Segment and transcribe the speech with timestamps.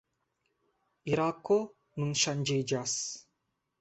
[1.11, 1.57] Irako
[2.01, 2.99] nun ŝanĝiĝas.